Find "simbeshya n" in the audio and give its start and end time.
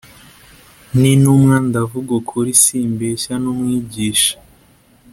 2.63-3.45